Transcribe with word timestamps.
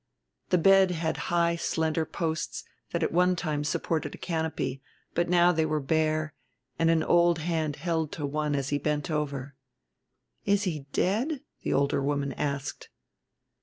The 0.49 0.57
bed 0.57 0.89
had 0.89 1.15
high 1.29 1.55
slender 1.55 2.05
posts 2.07 2.63
that 2.89 3.03
at 3.03 3.11
one 3.11 3.35
time 3.35 3.63
supported 3.63 4.15
a 4.15 4.17
canopy, 4.17 4.81
but 5.13 5.29
now 5.29 5.51
they 5.51 5.63
were 5.63 5.79
bare, 5.79 6.33
and 6.79 6.89
an 6.89 7.03
old 7.03 7.37
hand 7.37 7.75
held 7.75 8.11
to 8.13 8.25
one 8.25 8.55
as 8.55 8.69
he 8.69 8.79
bent 8.79 9.11
over. 9.11 9.53
"Is 10.43 10.63
he 10.63 10.87
dead?" 10.91 11.41
the 11.61 11.73
older 11.73 12.01
woman 12.01 12.33
asked. 12.33 12.89